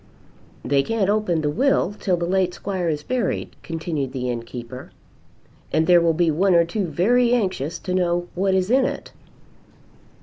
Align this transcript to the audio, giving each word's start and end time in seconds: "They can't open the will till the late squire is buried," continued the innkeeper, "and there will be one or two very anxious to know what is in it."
"They 0.65 0.81
can't 0.81 1.11
open 1.11 1.41
the 1.41 1.49
will 1.51 1.93
till 1.93 2.17
the 2.17 2.25
late 2.25 2.55
squire 2.55 2.89
is 2.89 3.03
buried," 3.03 3.55
continued 3.61 4.13
the 4.13 4.31
innkeeper, 4.31 4.89
"and 5.71 5.85
there 5.85 6.01
will 6.01 6.15
be 6.15 6.31
one 6.31 6.55
or 6.55 6.65
two 6.65 6.87
very 6.87 7.33
anxious 7.33 7.77
to 7.77 7.93
know 7.93 8.27
what 8.33 8.55
is 8.55 8.71
in 8.71 8.83
it." 8.85 9.11